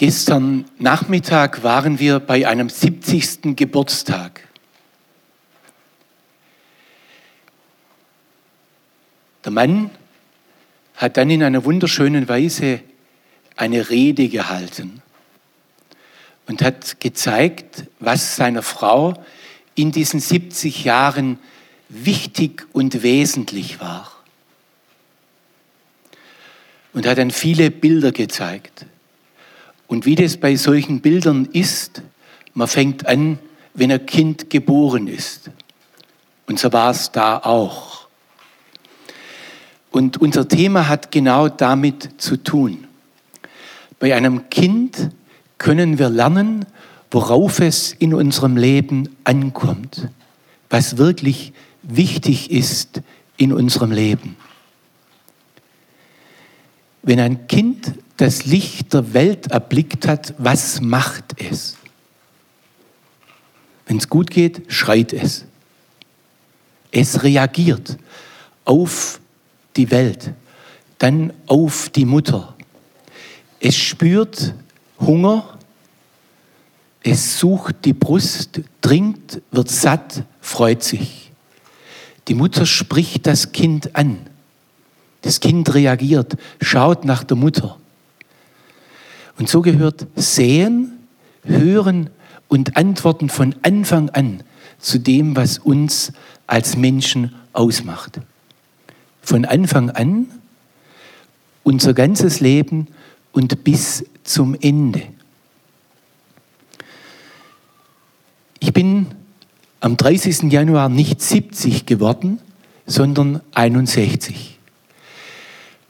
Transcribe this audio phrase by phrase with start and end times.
[0.00, 3.54] Gestern Nachmittag waren wir bei einem 70.
[3.54, 4.48] Geburtstag.
[9.44, 9.90] Der Mann
[10.94, 12.80] hat dann in einer wunderschönen Weise
[13.56, 15.02] eine Rede gehalten
[16.46, 19.22] und hat gezeigt, was seiner Frau
[19.74, 21.38] in diesen 70 Jahren
[21.90, 24.10] wichtig und wesentlich war.
[26.94, 28.86] Und hat dann viele Bilder gezeigt.
[29.90, 32.02] Und wie das bei solchen Bildern ist,
[32.54, 33.40] man fängt an,
[33.74, 35.50] wenn ein Kind geboren ist.
[36.46, 38.06] Und so war es da auch.
[39.90, 42.86] Und unser Thema hat genau damit zu tun.
[43.98, 45.10] Bei einem Kind
[45.58, 46.66] können wir lernen,
[47.10, 50.08] worauf es in unserem Leben ankommt,
[50.68, 53.02] was wirklich wichtig ist
[53.36, 54.36] in unserem Leben.
[57.02, 61.76] Wenn ein Kind das Licht der Welt erblickt hat, was macht es?
[63.86, 65.46] Wenn es gut geht, schreit es.
[66.90, 67.96] Es reagiert
[68.66, 69.20] auf
[69.74, 70.34] die Welt,
[70.98, 72.54] dann auf die Mutter.
[73.58, 74.54] Es spürt
[75.00, 75.58] Hunger,
[77.02, 81.32] es sucht die Brust, trinkt, wird satt, freut sich.
[82.28, 84.18] Die Mutter spricht das Kind an.
[85.22, 87.79] Das Kind reagiert, schaut nach der Mutter.
[89.40, 90.98] Und so gehört Sehen,
[91.44, 92.10] Hören
[92.48, 94.42] und Antworten von Anfang an
[94.78, 96.12] zu dem, was uns
[96.46, 98.20] als Menschen ausmacht.
[99.22, 100.26] Von Anfang an
[101.62, 102.88] unser ganzes Leben
[103.32, 105.04] und bis zum Ende.
[108.58, 109.06] Ich bin
[109.80, 110.52] am 30.
[110.52, 112.40] Januar nicht 70 geworden,
[112.84, 114.58] sondern 61.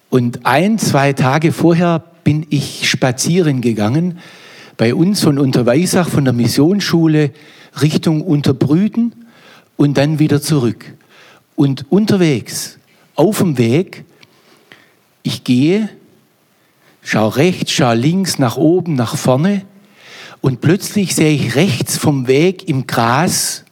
[0.08, 4.18] Und ein, zwei Tage vorher bin ich spazieren gegangen
[4.76, 7.32] bei uns von Unterweisach, von der Missionsschule
[7.82, 9.26] Richtung Unterbrüden
[9.76, 10.94] und dann wieder zurück.
[11.56, 12.78] Und unterwegs,
[13.14, 14.04] auf dem Weg,
[15.22, 15.88] ich gehe,
[17.02, 19.62] schau rechts, schau links, nach oben, nach vorne
[20.40, 23.64] und plötzlich sehe ich rechts vom Weg im Gras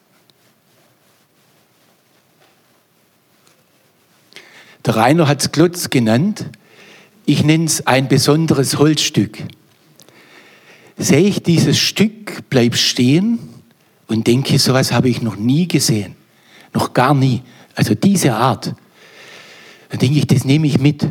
[4.89, 6.47] Der Rainer hat es Klotz genannt.
[7.28, 9.37] Ich nenne es ein besonderes Holzstück.
[10.97, 13.39] Sehe ich dieses Stück, bleib stehen
[14.06, 16.17] und denke, sowas habe ich noch nie gesehen.
[16.72, 17.43] Noch gar nie.
[17.75, 18.75] Also diese Art.
[19.91, 21.06] Dann denke ich, das nehme ich mit.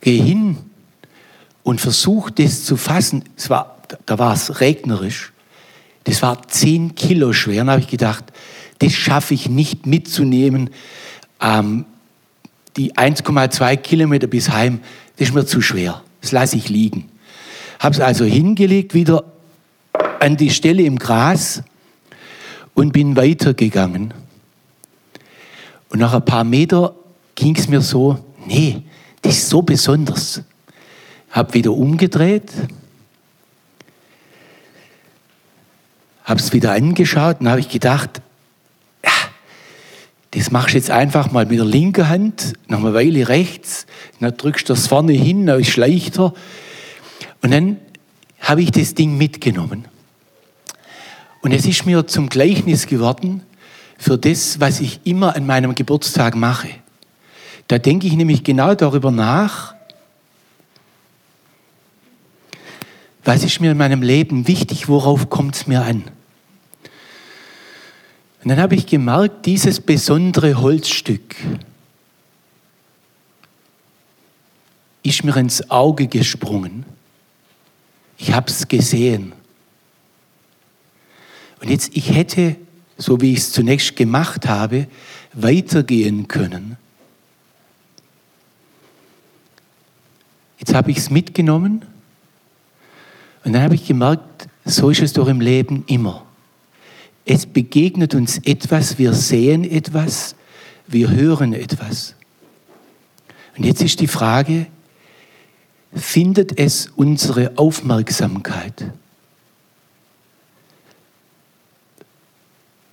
[0.00, 0.56] Gehe hin
[1.62, 3.22] und versuche das zu fassen.
[3.36, 5.32] Es war, da war es regnerisch.
[6.02, 7.58] Das war zehn Kilo schwer.
[7.58, 8.24] Dann habe ich gedacht,
[8.80, 10.70] das schaffe ich nicht mitzunehmen.
[11.40, 11.84] Ähm,
[12.76, 14.80] die 1,2 Kilometer bis heim,
[15.16, 16.02] das ist mir zu schwer.
[16.20, 17.08] Das lasse ich liegen.
[17.78, 19.24] Habe es also hingelegt, wieder
[20.20, 21.62] an die Stelle im Gras
[22.74, 24.12] und bin weitergegangen.
[25.88, 26.94] Und nach ein paar Meter
[27.34, 28.82] ging es mir so, nee,
[29.22, 30.42] das ist so besonders.
[31.30, 32.50] Habe wieder umgedreht,
[36.24, 38.20] habe es wieder angeschaut und habe ich gedacht,
[40.36, 43.86] das machst du jetzt einfach mal mit der linken Hand, noch eine Weile rechts,
[44.20, 46.34] dann drückst du das vorne hin, dann ist es leichter.
[47.40, 47.78] Und dann
[48.40, 49.86] habe ich das Ding mitgenommen.
[51.40, 53.44] Und es ist mir zum Gleichnis geworden
[53.96, 56.68] für das, was ich immer an meinem Geburtstag mache.
[57.68, 59.74] Da denke ich nämlich genau darüber nach,
[63.24, 66.04] was ist mir in meinem Leben wichtig, worauf kommt es mir an.
[68.46, 71.34] Und dann habe ich gemerkt, dieses besondere Holzstück
[75.02, 76.86] ist mir ins Auge gesprungen.
[78.18, 79.32] Ich habe es gesehen.
[81.60, 82.54] Und jetzt, ich hätte,
[82.96, 84.86] so wie ich es zunächst gemacht habe,
[85.32, 86.76] weitergehen können.
[90.60, 91.84] Jetzt habe ich es mitgenommen
[93.42, 96.25] und dann habe ich gemerkt, so ist es doch im Leben immer.
[97.28, 100.36] Es begegnet uns etwas, wir sehen etwas,
[100.86, 102.14] wir hören etwas.
[103.58, 104.68] Und jetzt ist die Frage,
[105.92, 108.92] findet es unsere Aufmerksamkeit?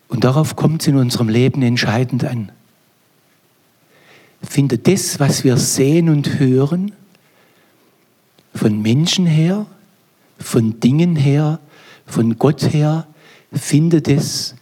[0.08, 2.52] Und darauf kommt es in unserem Leben entscheidend an.
[4.42, 6.92] Findet das, was wir sehen und hören,
[8.56, 9.68] von Menschen her,
[10.40, 11.60] von Dingen her,
[12.08, 13.08] von Gott her,
[13.54, 14.56] findet es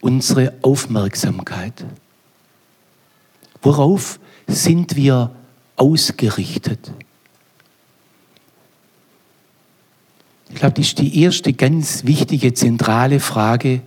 [0.00, 1.84] unsere Aufmerksamkeit?
[3.60, 5.30] Worauf sind wir
[5.76, 6.92] ausgerichtet?
[10.58, 13.80] glaube, das ist die erste ganz wichtige, zentrale Frage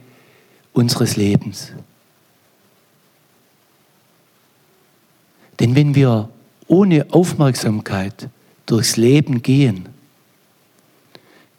[0.74, 1.74] unseres Lebens.
[5.59, 6.30] Denn wenn wir
[6.68, 8.30] ohne Aufmerksamkeit
[8.65, 9.89] durchs Leben gehen,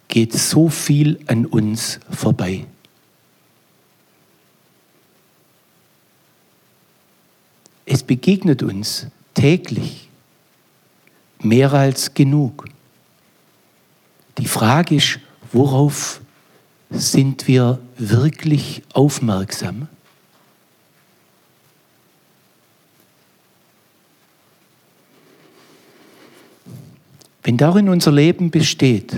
[0.09, 2.65] geht so viel an uns vorbei.
[8.03, 10.09] Es begegnet uns täglich
[11.39, 12.65] mehr als genug.
[14.39, 15.21] Die Frage ist,
[15.53, 16.21] worauf
[16.91, 19.87] sind wir wirklich aufmerksam?
[27.45, 29.17] Wenn darin unser Leben besteht,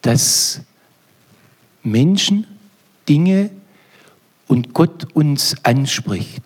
[0.00, 0.60] dass
[1.84, 2.48] Menschen,
[3.08, 3.50] Dinge
[4.48, 6.42] und Gott uns anspricht,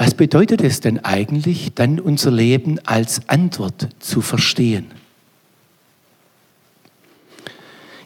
[0.00, 4.86] was bedeutet es denn eigentlich, dann unser Leben als Antwort zu verstehen?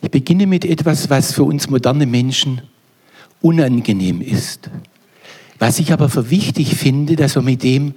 [0.03, 2.63] Ich beginne mit etwas, was für uns moderne Menschen
[3.41, 4.71] unangenehm ist,
[5.61, 7.95] was ich aber für wichtig finde, dass wir mit dem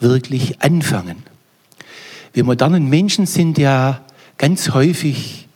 [0.00, 1.22] wirklich anfangen.
[2.32, 4.06] Wir modernen Menschen sind ja
[4.38, 5.48] ganz häufig,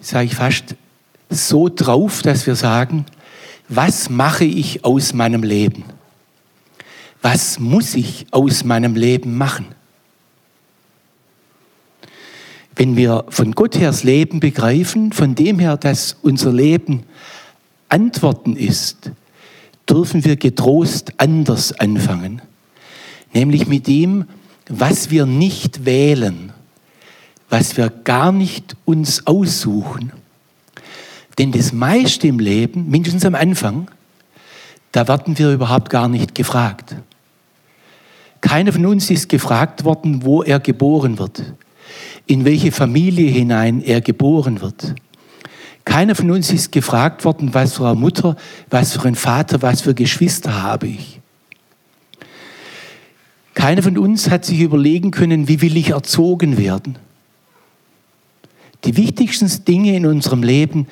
[0.00, 0.74] sage ich fast,
[1.30, 3.06] so drauf, dass wir sagen,
[3.68, 5.84] was mache ich aus meinem Leben?
[7.22, 9.66] Was muss ich aus meinem Leben machen?
[12.76, 17.04] Wenn wir von Gott her das Leben begreifen, von dem her, dass unser Leben
[17.88, 19.10] Antworten ist,
[19.88, 22.42] dürfen wir getrost anders anfangen.
[23.32, 24.24] Nämlich mit dem,
[24.68, 26.52] was wir nicht wählen,
[27.48, 30.12] was wir gar nicht uns aussuchen
[31.38, 33.90] denn das meiste im Leben, mindestens am Anfang,
[34.92, 36.96] da werden wir überhaupt gar nicht gefragt.
[38.40, 41.42] Keiner von uns ist gefragt worden, wo er geboren wird,
[42.26, 44.94] in welche Familie hinein er geboren wird.
[45.84, 48.36] Keiner von uns ist gefragt worden, was für eine Mutter,
[48.70, 51.20] was für ein Vater, was für Geschwister habe ich.
[53.54, 56.98] Keiner von uns hat sich überlegen können, wie will ich erzogen werden.
[58.84, 60.86] Die wichtigsten Dinge in unserem Leben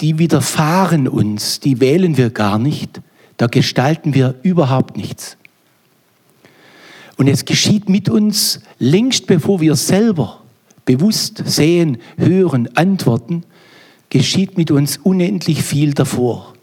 [0.00, 3.00] die widerfahren uns, die wählen wir gar nicht,
[3.36, 5.36] da gestalten wir überhaupt nichts.
[7.16, 10.42] Und es geschieht mit uns längst bevor wir selber
[10.84, 13.44] bewusst sehen, hören, antworten,
[14.10, 16.54] geschieht mit uns unendlich viel davor.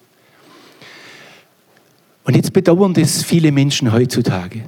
[2.23, 4.63] Und jetzt bedauern das viele Menschen heutzutage.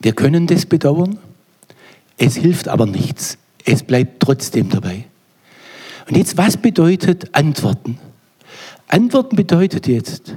[0.00, 1.18] Wir können das bedauern,
[2.16, 3.38] es hilft aber nichts.
[3.64, 5.04] Es bleibt trotzdem dabei.
[6.10, 7.96] Und jetzt, was bedeutet Antworten?
[8.88, 10.34] Antworten bedeutet jetzt,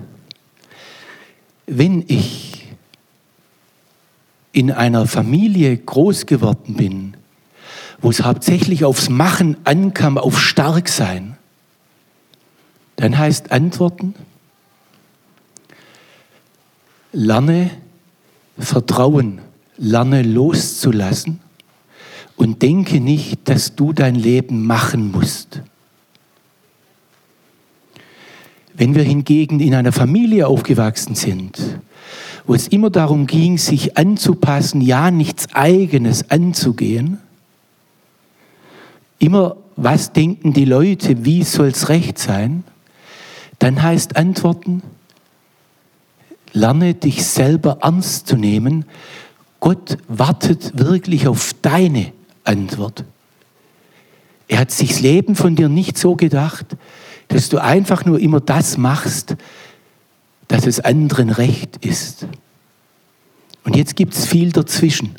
[1.66, 2.68] wenn ich
[4.52, 7.18] in einer Familie groß geworden bin,
[8.04, 11.38] wo es hauptsächlich aufs Machen ankam, auf Starksein,
[12.98, 14.14] dann heißt Antworten,
[17.14, 17.72] lerne
[18.60, 19.42] Vertrauen,
[19.78, 21.40] lerne loszulassen
[22.36, 25.62] und denke nicht, dass du dein Leben machen musst.
[28.74, 31.80] Wenn wir hingegen in einer Familie aufgewachsen sind,
[32.46, 37.20] wo es immer darum ging, sich anzupassen, ja nichts eigenes anzugehen,
[39.20, 42.64] immer was denken die Leute, wie soll es recht sein,
[43.60, 44.84] dann heißt Antworten,
[46.52, 48.86] lerne dich selber ernst zu nehmen.
[49.60, 52.12] Gott wartet wirklich auf deine
[52.44, 53.04] Antwort.
[54.48, 56.66] Er hat sich das Leben von dir nicht so gedacht,
[57.30, 59.36] dass du einfach nur immer das machst,
[60.48, 62.28] dass es anderen recht ist.
[63.64, 65.16] Und jetzt gibt es viel dazwischen.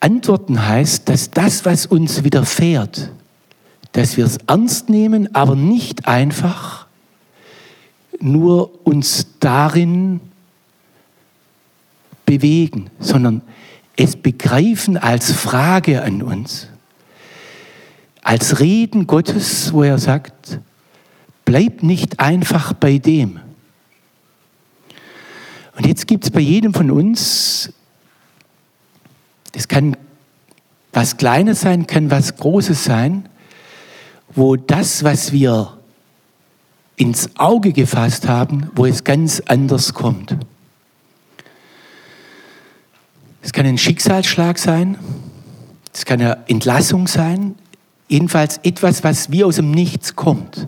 [0.00, 3.10] Antworten heißt, dass das, was uns widerfährt,
[3.92, 6.86] dass wir es ernst nehmen, aber nicht einfach
[8.20, 10.20] nur uns darin
[12.24, 13.42] bewegen, sondern
[13.96, 16.68] es begreifen als Frage an uns,
[18.22, 20.60] als Reden Gottes, wo er sagt,
[21.44, 23.40] bleib nicht einfach bei dem.
[25.76, 27.72] Und jetzt gibt es bei jedem von uns,
[29.52, 29.96] das kann
[30.92, 33.28] was Kleines sein, kann was Großes sein,
[34.34, 35.76] wo das, was wir
[36.96, 40.36] ins Auge gefasst haben, wo es ganz anders kommt.
[43.46, 44.98] Es kann ein Schicksalsschlag sein,
[45.94, 47.54] es kann eine Entlassung sein,
[48.08, 50.66] jedenfalls etwas, was wie aus dem Nichts kommt.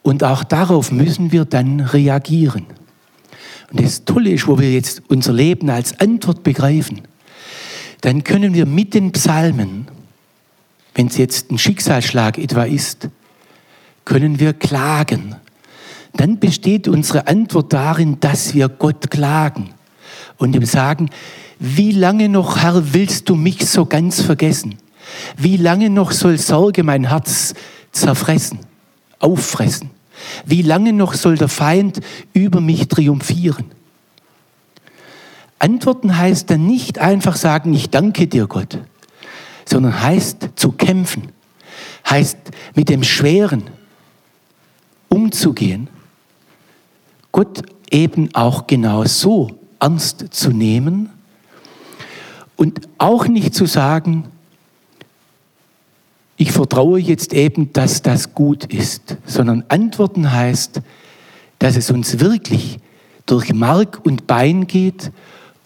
[0.00, 2.64] Und auch darauf müssen wir dann reagieren.
[3.70, 7.02] und das Tolle ist, wo wir jetzt unser Leben als Antwort begreifen,
[8.00, 9.86] dann können wir mit den Psalmen,
[10.94, 13.10] wenn es jetzt ein Schicksalsschlag etwa ist,
[14.06, 15.36] können wir klagen.
[16.14, 19.74] Dann besteht unsere Antwort darin, dass wir Gott klagen
[20.38, 21.10] und ihm sagen,
[21.66, 24.74] wie lange noch, Herr, willst du mich so ganz vergessen?
[25.38, 27.54] Wie lange noch soll Sorge mein Herz
[27.90, 28.58] zerfressen,
[29.18, 29.88] auffressen?
[30.44, 32.00] Wie lange noch soll der Feind
[32.34, 33.70] über mich triumphieren?
[35.58, 38.78] Antworten heißt dann nicht einfach sagen, ich danke dir Gott,
[39.64, 41.32] sondern heißt zu kämpfen,
[42.10, 42.36] heißt
[42.74, 43.62] mit dem Schweren
[45.08, 45.88] umzugehen,
[47.32, 49.48] Gott eben auch genau so
[49.80, 51.08] ernst zu nehmen
[52.56, 54.24] und auch nicht zu sagen,
[56.36, 60.80] ich vertraue jetzt eben, dass das gut ist, sondern antworten heißt,
[61.58, 62.78] dass es uns wirklich
[63.26, 65.12] durch Mark und Bein geht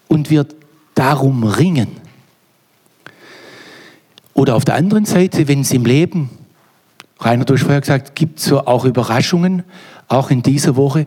[0.08, 0.46] und wir
[0.94, 1.88] darum ringen.
[4.34, 6.30] Oder auf der anderen Seite, wenn es im Leben,
[7.20, 9.64] Rainer, du hast vorher gesagt, gibt so auch Überraschungen,
[10.06, 11.06] auch in dieser Woche.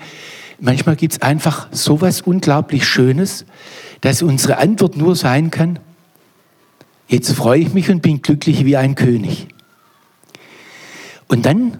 [0.59, 3.45] Manchmal gibt es einfach so was unglaublich Schönes,
[4.01, 5.79] dass unsere Antwort nur sein kann,
[7.07, 9.47] jetzt freue ich mich und bin glücklich wie ein König.
[11.27, 11.77] Und dann,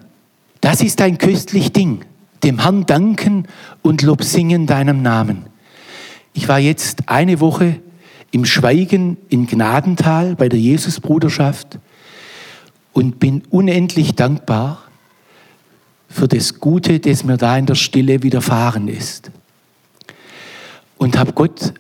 [0.62, 2.06] das ist ein köstlich Ding,
[2.44, 3.48] dem Herrn danken
[3.82, 5.46] und Lob singen deinem Namen.
[6.34, 7.80] Ich war jetzt eine Woche
[8.32, 11.80] im Schweigen in Gnadental bei der Jesusbruderschaft
[12.94, 14.84] und bin unendlich dankbar
[16.08, 19.32] für das Gute, das mir da in der Stille widerfahren ist.
[20.98, 21.74] Und habe Gott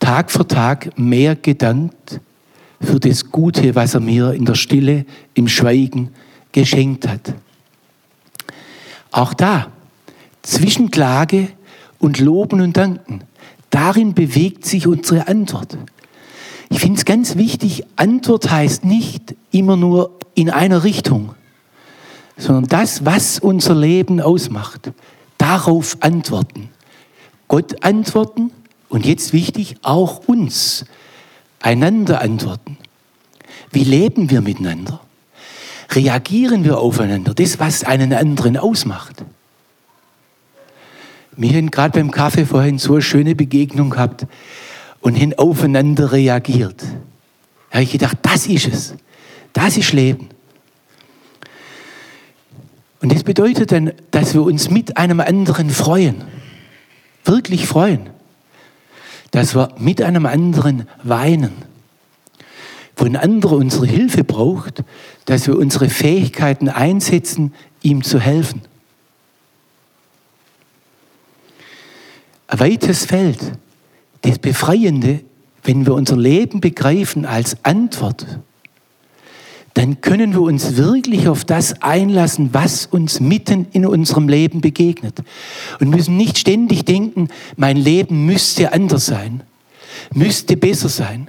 [0.00, 2.20] Tag für Tag mehr gedankt
[2.80, 5.04] für das Gute, was er mir in der Stille,
[5.34, 6.10] im Schweigen
[6.52, 7.34] geschenkt hat.
[9.12, 9.68] Auch da,
[10.42, 11.48] zwischen Klage
[11.98, 13.22] und Loben und Danken,
[13.68, 15.76] darin bewegt sich unsere Antwort.
[16.70, 21.34] Ich finde es ganz wichtig, Antwort heißt nicht immer nur in einer Richtung,
[22.36, 24.92] sondern das, was unser Leben ausmacht,
[25.36, 26.70] darauf antworten.
[27.48, 28.52] Gott antworten
[28.90, 30.84] und jetzt wichtig, auch uns
[31.60, 32.76] einander antworten.
[33.70, 35.00] Wie leben wir miteinander?
[35.90, 37.32] Reagieren wir aufeinander?
[37.32, 39.24] Das, was einen anderen ausmacht.
[41.36, 44.26] Wir haben gerade beim Kaffee vorhin so eine schöne Begegnung gehabt
[45.00, 46.82] und haben aufeinander reagiert.
[47.70, 48.94] Da habe ich gedacht, das ist es.
[49.52, 50.28] Das ist Leben.
[53.00, 56.24] Und das bedeutet dann, dass wir uns mit einem anderen freuen.
[57.24, 58.10] Wirklich freuen.
[59.30, 61.52] Dass wir mit einem anderen weinen.
[62.96, 64.84] Wo ein anderer unsere Hilfe braucht,
[65.24, 68.62] dass wir unsere Fähigkeiten einsetzen, ihm zu helfen.
[72.48, 73.38] Ein weites Feld,
[74.22, 75.20] das Befreiende,
[75.62, 78.26] wenn wir unser Leben begreifen als Antwort
[79.74, 85.20] dann können wir uns wirklich auf das einlassen, was uns mitten in unserem Leben begegnet.
[85.78, 89.42] Und müssen nicht ständig denken, mein Leben müsste anders sein,
[90.12, 91.28] müsste besser sein.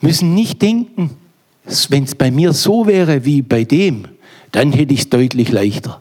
[0.00, 1.10] Müssen nicht denken,
[1.88, 4.06] wenn es bei mir so wäre wie bei dem,
[4.50, 6.00] dann hätte ich es deutlich leichter.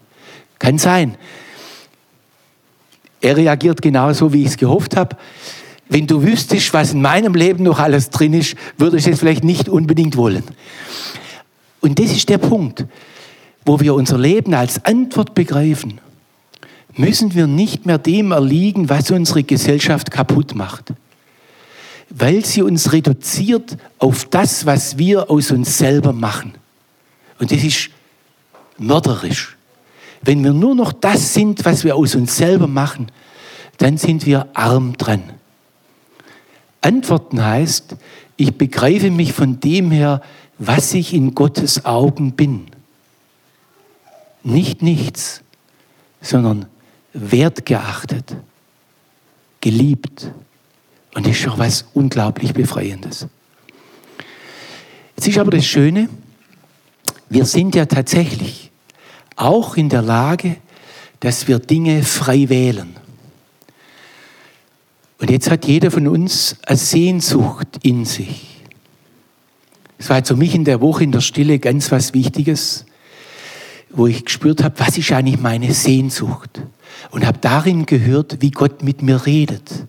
[0.59, 1.15] Kann sein.
[3.21, 5.15] Er reagiert genauso, wie ich es gehofft habe.
[5.87, 9.43] Wenn du wüsstest, was in meinem Leben noch alles drin ist, würdest du es vielleicht
[9.43, 10.43] nicht unbedingt wollen.
[11.81, 12.85] Und das ist der Punkt,
[13.65, 15.99] wo wir unser Leben als Antwort begreifen.
[16.95, 20.93] Müssen wir nicht mehr dem erliegen, was unsere Gesellschaft kaputt macht.
[22.09, 26.53] Weil sie uns reduziert auf das, was wir aus uns selber machen.
[27.39, 27.89] Und das ist
[28.77, 29.57] mörderisch.
[30.21, 33.07] Wenn wir nur noch das sind, was wir aus uns selber machen,
[33.77, 35.23] dann sind wir arm dran.
[36.81, 37.95] Antworten heißt,
[38.37, 40.21] ich begreife mich von dem her,
[40.63, 42.67] was ich in Gottes Augen bin.
[44.43, 45.41] Nicht nichts,
[46.21, 46.67] sondern
[47.13, 48.35] wertgeachtet,
[49.59, 50.31] geliebt.
[51.15, 53.25] Und das ist schon was unglaublich Befreiendes.
[55.15, 56.09] Jetzt ist aber das Schöne,
[57.27, 58.69] wir sind ja tatsächlich
[59.35, 60.57] auch in der Lage,
[61.21, 62.95] dass wir Dinge frei wählen.
[65.17, 68.60] Und jetzt hat jeder von uns eine Sehnsucht in sich.
[70.01, 72.85] Es war für mich in der Woche in der Stille ganz was Wichtiges,
[73.91, 76.63] wo ich gespürt habe, was ist eigentlich meine Sehnsucht?
[77.11, 79.85] Und habe darin gehört, wie Gott mit mir redet.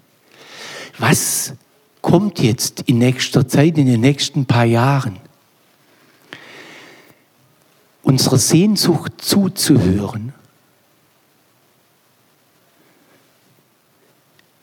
[0.99, 1.55] Was
[2.03, 5.17] kommt jetzt in nächster Zeit, in den nächsten paar Jahren?
[8.03, 10.35] Unserer Sehnsucht zuzuhören,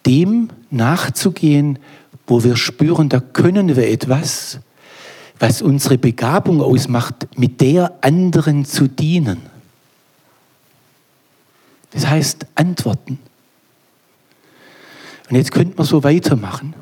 [0.06, 1.79] dem nachzugehen,
[2.27, 4.60] wo wir spüren, da können wir etwas,
[5.39, 9.41] was unsere Begabung ausmacht, mit der anderen zu dienen.
[11.91, 13.19] Das heißt antworten.
[15.29, 16.74] Und jetzt könnte man so weitermachen.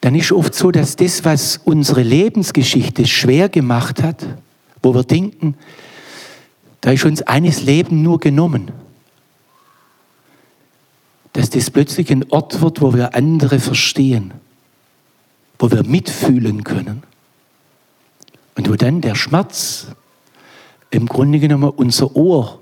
[0.00, 4.24] Dann ist oft so, dass das, was unsere Lebensgeschichte schwer gemacht hat,
[4.82, 5.56] wo wir denken,
[6.80, 8.70] da ist uns eines Leben nur genommen,
[11.32, 14.32] dass das plötzlich ein Ort wird, wo wir andere verstehen,
[15.58, 17.02] wo wir mitfühlen können
[18.56, 19.86] und wo dann der Schmerz
[20.90, 22.60] im Grunde genommen unser Ohr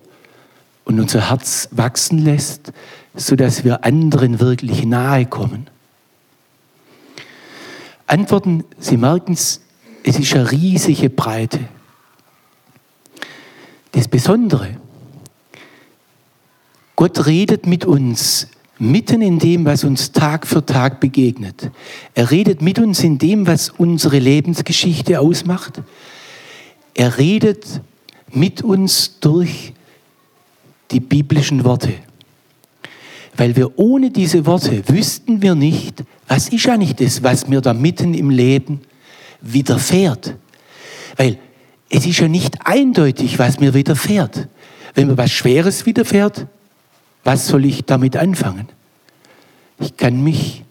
[0.84, 2.72] und unser Herz wachsen lässt,
[3.14, 5.68] sodass wir anderen wirklich nahe kommen.
[8.06, 9.60] Antworten, Sie merken es,
[10.02, 11.60] es ist eine riesige Breite.
[13.92, 14.76] Das Besondere,
[16.96, 18.48] Gott redet mit uns
[18.80, 21.70] mitten in dem, was uns Tag für Tag begegnet.
[22.14, 25.82] Er redet mit uns in dem, was unsere Lebensgeschichte ausmacht.
[26.94, 27.82] Er redet
[28.32, 29.74] mit uns durch
[30.90, 31.92] die biblischen Worte.
[33.36, 37.74] Weil wir ohne diese Worte wüssten wir nicht, was ist eigentlich das, was mir da
[37.74, 38.80] mitten im Leben
[39.40, 40.34] widerfährt.
[41.16, 41.38] Weil
[41.90, 44.48] es ist ja nicht eindeutig, was mir widerfährt.
[44.94, 46.46] Wenn mir was Schweres widerfährt,
[47.24, 48.68] was soll ich damit anfangen?
[49.78, 50.64] Ich kann mich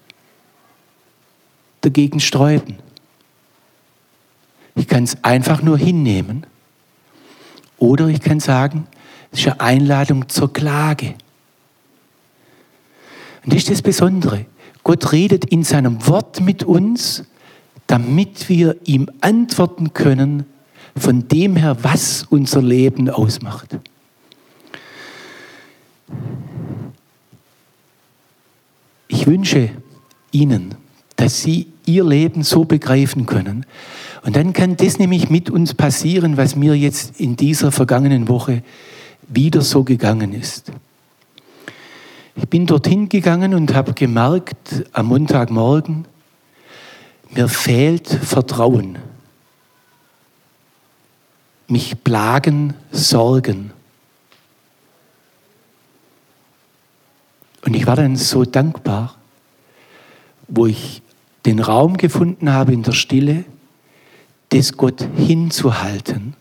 [1.81, 2.77] dagegen sträuben.
[4.75, 6.45] Ich kann es einfach nur hinnehmen.
[7.77, 8.87] Oder ich kann sagen,
[9.31, 11.15] es ist eine Einladung zur Klage.
[13.43, 14.45] Und das ist das Besondere.
[14.83, 17.23] Gott redet in seinem Wort mit uns,
[17.87, 20.45] damit wir ihm antworten können
[20.95, 23.77] von dem her, was unser Leben ausmacht.
[29.07, 29.69] Ich wünsche
[30.31, 30.75] Ihnen,
[31.15, 33.65] dass Sie Ihr Leben so begreifen können.
[34.23, 38.63] Und dann kann das nämlich mit uns passieren, was mir jetzt in dieser vergangenen Woche
[39.27, 40.71] wieder so gegangen ist.
[42.35, 46.05] Ich bin dorthin gegangen und habe gemerkt am Montagmorgen,
[47.31, 48.97] mir fehlt Vertrauen.
[51.67, 53.71] Mich plagen Sorgen.
[57.61, 59.15] Und ich war dann so dankbar,
[60.47, 61.01] wo ich
[61.45, 63.45] den Raum gefunden habe in der Stille,
[64.49, 66.35] das Gott hinzuhalten.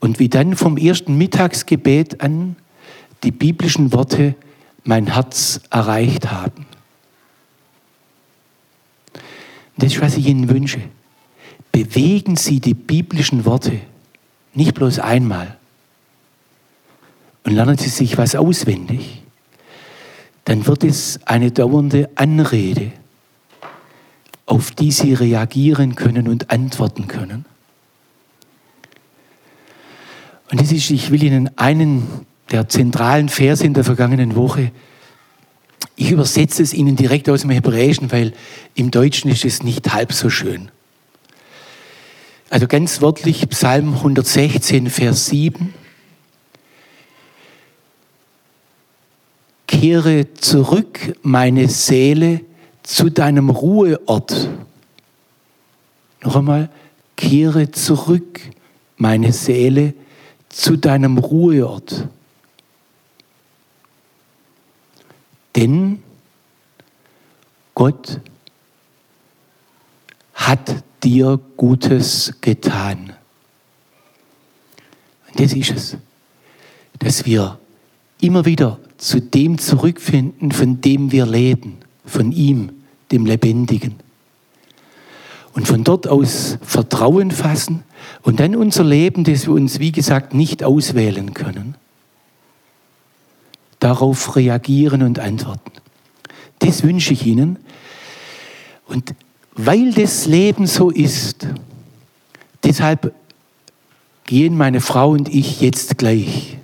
[0.00, 2.56] Und wie dann vom ersten Mittagsgebet an
[3.22, 4.34] die biblischen Worte
[4.84, 6.66] mein Herz erreicht haben.
[9.76, 10.80] Das ist, was ich Ihnen wünsche.
[11.70, 13.80] Bewegen Sie die biblischen Worte
[14.54, 15.56] nicht bloß einmal
[17.44, 19.21] und lernen Sie sich was auswendig,
[20.44, 22.92] dann wird es eine dauernde Anrede,
[24.46, 27.44] auf die Sie reagieren können und antworten können.
[30.50, 34.72] Und das ist, ich will Ihnen einen der zentralen Verse in der vergangenen Woche,
[35.96, 38.32] ich übersetze es Ihnen direkt aus dem Hebräischen, weil
[38.74, 40.70] im Deutschen ist es nicht halb so schön.
[42.50, 45.72] Also ganz wörtlich Psalm 116, Vers 7.
[49.72, 52.42] Kehre zurück, meine Seele,
[52.82, 54.50] zu deinem Ruheort.
[56.22, 56.68] Noch einmal,
[57.16, 58.40] kehre zurück,
[58.98, 59.94] meine Seele,
[60.50, 62.06] zu deinem Ruheort.
[65.56, 66.02] Denn
[67.74, 68.20] Gott
[70.34, 73.14] hat dir Gutes getan.
[75.28, 75.96] Und das ist es,
[76.98, 77.58] dass wir
[78.20, 82.70] immer wieder zu dem zurückfinden, von dem wir leben, von ihm,
[83.10, 83.96] dem Lebendigen.
[85.54, 87.82] Und von dort aus Vertrauen fassen
[88.22, 91.74] und dann unser Leben, das wir uns, wie gesagt, nicht auswählen können,
[93.80, 95.72] darauf reagieren und antworten.
[96.60, 97.58] Das wünsche ich Ihnen.
[98.86, 99.16] Und
[99.56, 101.48] weil das Leben so ist,
[102.62, 103.12] deshalb
[104.24, 106.56] gehen meine Frau und ich jetzt gleich.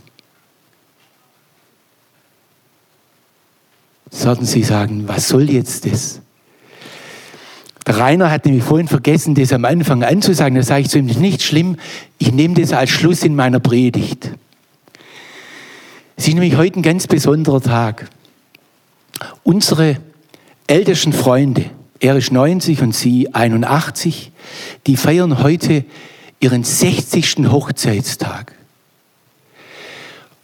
[4.11, 6.21] Sollten Sie sagen, was soll jetzt das?
[7.87, 10.55] Der Rainer hat nämlich vorhin vergessen, das am Anfang anzusagen.
[10.55, 11.77] Da sage ich zu ihm, nicht schlimm,
[12.19, 14.31] ich nehme das als Schluss in meiner Predigt.
[16.17, 18.11] Es ist nämlich heute ein ganz besonderer Tag.
[19.43, 19.97] Unsere
[20.67, 21.67] ältesten Freunde,
[22.01, 24.33] er ist 90 und sie 81,
[24.87, 25.85] die feiern heute
[26.41, 27.49] ihren 60.
[27.51, 28.58] Hochzeitstag.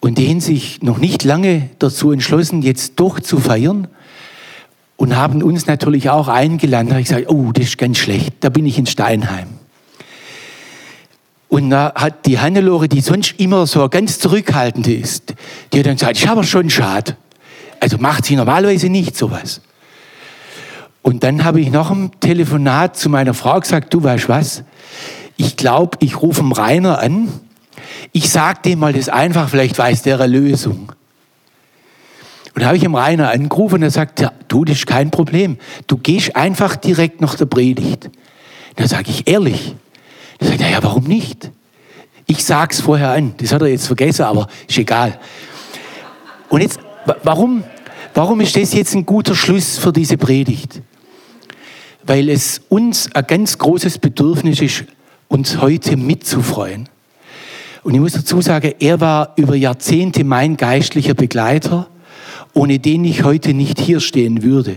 [0.05, 3.89] Und die haben sich noch nicht lange dazu entschlossen, jetzt doch zu feiern
[4.97, 6.89] und haben uns natürlich auch eingeladen.
[6.89, 9.49] Da habe ich gesagt, oh, das ist ganz schlecht, da bin ich in Steinheim.
[11.49, 15.33] Und da hat die Hannelore, die sonst immer so ganz zurückhaltend ist,
[15.73, 17.17] die hat dann gesagt, ich habe schon schade.
[17.81, 19.63] Also macht sie normalerweise nicht sowas.
[21.01, 24.65] Und dann habe ich noch ein Telefonat zu meiner Frau gesagt, du weißt was,
[25.39, 27.31] ich glaube, ich rufe Rainer an,
[28.13, 30.93] ich sage dem mal das einfach, vielleicht weiß der eine Lösung.
[32.55, 35.11] Und da habe ich ihm Rainer angerufen und er sagt, ja, du, das ist kein
[35.11, 35.59] Problem.
[35.89, 38.11] Du gehst einfach direkt nach der Predigt.
[38.77, 39.75] Da sage ich, ehrlich.
[40.39, 41.51] Da sagt er, ja, warum nicht?
[42.27, 43.35] Ich sag's vorher an.
[43.39, 45.19] Das hat er jetzt vergessen, aber ist egal.
[46.49, 46.79] Und jetzt,
[47.25, 47.65] warum,
[48.15, 50.81] warum ist das jetzt ein guter Schluss für diese Predigt?
[52.05, 54.85] Weil es uns ein ganz großes Bedürfnis ist,
[55.27, 56.89] uns heute mitzufreuen.
[57.85, 61.89] Und ich muss dazu sagen, er war über Jahrzehnte mein geistlicher Begleiter
[62.55, 64.77] ohne den ich heute nicht hier stehen würde.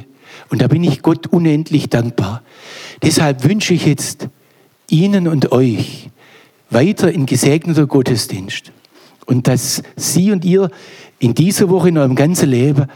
[0.50, 2.42] Und da bin ich Gott unendlich dankbar.
[3.04, 4.28] Deshalb wünsche ich jetzt
[4.90, 6.10] Ihnen und euch
[6.70, 8.72] weiter in gesegneter Gottesdienst.
[9.26, 10.70] Und dass Sie und ihr
[11.20, 12.88] in dieser Woche in eurem ganzen Leben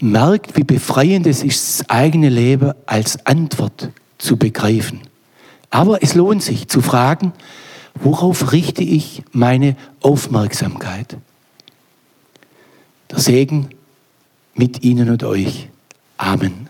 [0.00, 5.00] merkt, wie befreiend es ist, das eigene Leben als Antwort zu begreifen.
[5.70, 7.32] Aber es lohnt sich zu fragen,
[7.94, 11.16] worauf richte ich meine Aufmerksamkeit?
[13.10, 13.70] Der Segen
[14.54, 15.68] mit Ihnen und euch.
[16.16, 16.67] Amen.